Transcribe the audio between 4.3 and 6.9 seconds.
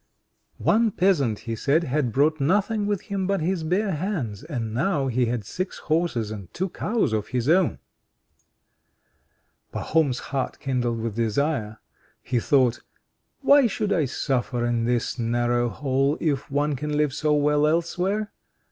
and now he had six horses and two